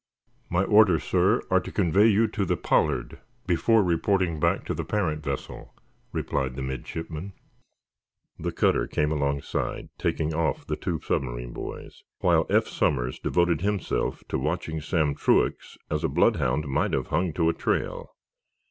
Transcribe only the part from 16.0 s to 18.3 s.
a bloodhound might have hung to a trail.